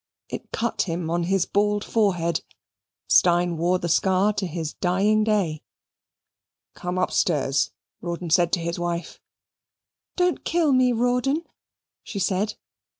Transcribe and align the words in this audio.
It 0.29 0.51
cut 0.51 0.81
him 0.89 1.11
on 1.11 1.25
his 1.25 1.45
bald 1.45 1.83
forehead. 1.83 2.41
Steyne 3.07 3.55
wore 3.55 3.77
the 3.77 3.87
scar 3.87 4.33
to 4.33 4.47
his 4.47 4.73
dying 4.73 5.23
day. 5.23 5.61
"Come 6.73 6.97
upstairs," 6.97 7.69
Rawdon 8.01 8.31
said 8.31 8.51
to 8.53 8.59
his 8.59 8.79
wife. 8.79 9.19
"Don't 10.15 10.43
kill 10.43 10.73
me, 10.73 10.91
Rawdon," 10.91 11.43
she 12.01 12.17
said. 12.17 12.55